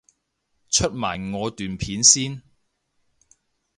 [0.67, 2.41] 出埋我段片先